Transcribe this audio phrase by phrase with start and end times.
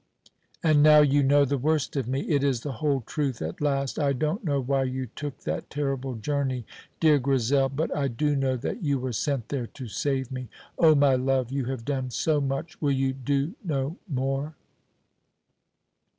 [0.63, 2.21] "And now you know the worst of me.
[2.21, 3.99] It is the whole truth at last.
[3.99, 6.65] I don't know why you took that terrible journey,
[6.99, 10.49] dear Grizel, but I do know that you were sent there to save me.
[10.79, 14.55] Oh, my love, you have done so much, will you do no more?"